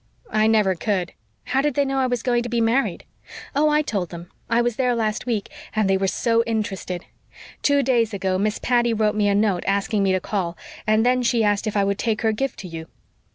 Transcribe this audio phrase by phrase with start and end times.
[0.31, 1.13] "I never could.
[1.43, 3.03] How did they know I was going to be married?"
[3.55, 4.31] "Oh, I told them.
[4.49, 5.47] I was there last week.
[5.75, 7.05] And they were so interested.
[7.61, 11.21] Two days ago Miss Patty wrote me a note asking me to call; and then
[11.21, 12.87] she asked if I would take her gift to you.